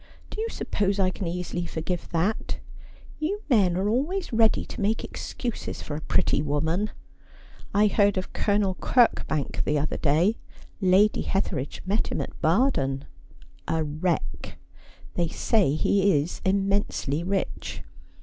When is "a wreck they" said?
13.67-15.27